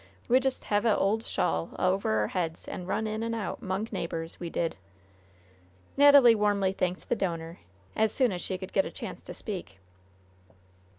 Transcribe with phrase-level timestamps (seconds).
[0.27, 3.91] We just hev a' old shawl over our heads and run in and out 'mong
[3.91, 4.39] neighbors.
[4.39, 4.75] We did."
[5.95, 7.59] Natalie warmly thanked the donor,
[7.95, 9.77] as soon as she could get a chance to speak.
[10.47, 10.55] Dr.